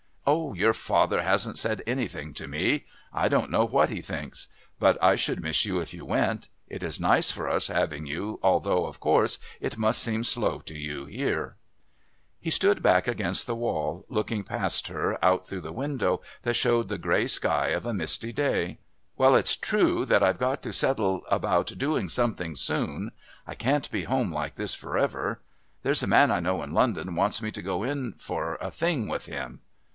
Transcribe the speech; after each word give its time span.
"Oh, 0.25 0.53
your 0.53 0.73
father 0.73 1.21
hasn't 1.21 1.59
said 1.59 1.83
anything 1.85 2.33
to 2.35 2.47
me. 2.47 2.85
I 3.13 3.27
don't 3.27 3.51
know 3.51 3.65
what 3.65 3.89
he 3.89 4.01
thinks. 4.01 4.47
But 4.79 4.97
I 5.03 5.15
should 5.15 5.41
miss 5.41 5.65
you 5.65 5.79
if 5.79 5.93
you 5.93 6.05
went. 6.05 6.47
It 6.67 6.83
is 6.83 6.99
nice 6.99 7.29
for 7.31 7.49
us 7.49 7.67
having 7.67 8.05
you, 8.07 8.39
although, 8.41 8.85
of 8.85 8.99
course, 8.99 9.37
it 9.59 9.77
must 9.77 10.01
seem 10.01 10.23
slow 10.23 10.59
to 10.59 10.75
you 10.75 11.05
here." 11.05 11.57
He 12.39 12.49
stood 12.49 12.81
back 12.81 13.07
against 13.07 13.45
the 13.45 13.55
wall, 13.55 14.05
looking 14.09 14.43
past 14.43 14.87
her 14.87 15.23
out 15.23 15.45
through 15.45 15.61
the 15.61 15.73
window 15.73 16.21
that 16.43 16.55
showed 16.55 16.87
the 16.87 16.97
grey 16.97 17.27
sky 17.27 17.67
of 17.69 17.85
a 17.85 17.93
misty 17.93 18.31
day. 18.31 18.79
"Well, 19.17 19.35
it's 19.35 19.55
true 19.55 20.05
that 20.05 20.23
I've 20.23 20.39
got 20.39 20.63
to 20.63 20.73
settle 20.73 21.25
about 21.29 21.77
doing 21.77 22.09
something 22.09 22.55
soon. 22.55 23.11
I 23.45 23.53
can't 23.53 23.89
be 23.91 24.03
home 24.03 24.31
like 24.33 24.55
this 24.55 24.73
for 24.73 24.97
ever. 24.97 25.41
There's 25.83 26.03
a 26.03 26.07
man 26.07 26.31
I 26.31 26.39
know 26.39 26.63
in 26.63 26.73
London 26.73 27.15
wants 27.15 27.41
me 27.41 27.51
to 27.51 27.61
go 27.61 27.83
in 27.83 28.13
for 28.17 28.55
a 28.61 28.71
thing 28.71 29.07
with 29.07 29.25
him...." 29.27 29.61